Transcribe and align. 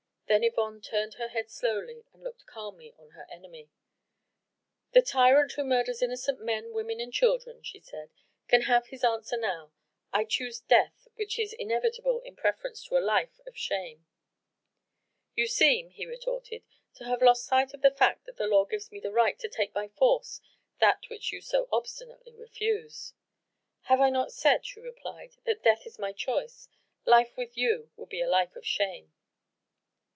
Then 0.31 0.45
Yvonne 0.45 0.79
turned 0.79 1.15
her 1.15 1.27
head 1.27 1.49
slowly 1.51 2.05
and 2.13 2.23
looked 2.23 2.45
calmly 2.45 2.93
on 2.97 3.09
her 3.09 3.27
enemy. 3.29 3.69
"The 4.93 5.01
tyrant 5.01 5.51
who 5.51 5.65
murders 5.65 6.01
innocent 6.01 6.39
men, 6.39 6.71
women 6.71 7.01
and 7.01 7.11
children," 7.11 7.61
she 7.63 7.81
said, 7.81 8.11
"can 8.47 8.61
have 8.61 8.87
his 8.87 9.03
answer 9.03 9.35
now. 9.35 9.73
I 10.13 10.23
choose 10.23 10.61
death 10.61 11.09
which 11.15 11.37
is 11.37 11.51
inevitable 11.51 12.21
in 12.21 12.37
preference 12.37 12.81
to 12.85 12.97
a 12.97 13.03
life 13.05 13.41
of 13.45 13.57
shame." 13.57 14.05
"You 15.35 15.47
seem," 15.47 15.89
he 15.89 16.05
retorted, 16.05 16.63
"to 16.93 17.03
have 17.03 17.21
lost 17.21 17.45
sight 17.45 17.73
of 17.73 17.81
the 17.81 17.91
fact 17.91 18.25
that 18.25 18.37
the 18.37 18.47
law 18.47 18.63
gives 18.63 18.89
me 18.89 19.01
the 19.01 19.11
right 19.11 19.37
to 19.37 19.49
take 19.49 19.73
by 19.73 19.89
force 19.89 20.39
that 20.79 21.09
which 21.09 21.33
you 21.33 21.41
so 21.41 21.67
obstinately 21.73 22.33
refuse." 22.37 23.13
"Have 23.81 23.99
I 23.99 24.09
not 24.09 24.31
said," 24.31 24.65
she 24.65 24.79
replied, 24.79 25.35
"that 25.43 25.61
death 25.63 25.85
is 25.85 25.99
my 25.99 26.13
choice? 26.13 26.69
Life 27.03 27.35
with 27.35 27.57
you 27.57 27.91
would 27.97 28.07
be 28.07 28.21
a 28.21 28.29
life 28.29 28.55
of 28.55 28.65
shame." 28.65 29.11